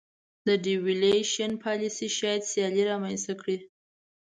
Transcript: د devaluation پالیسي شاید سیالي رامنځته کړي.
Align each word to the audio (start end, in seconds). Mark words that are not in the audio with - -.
د 0.47 0.49
devaluation 0.65 1.51
پالیسي 1.65 2.07
شاید 2.17 2.41
سیالي 2.51 2.83
رامنځته 2.91 3.33
کړي. 3.41 3.57